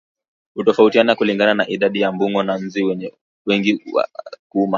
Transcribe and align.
hutofautiana 0.53 1.15
kulingana 1.15 1.53
na 1.53 1.67
idadi 1.69 2.01
ya 2.01 2.11
mbung'o 2.11 2.43
na 2.43 2.55
nzi 2.57 2.81
hao 2.81 3.11
wengine 3.45 3.81
wa 3.93 4.07
kuuma 4.49 4.69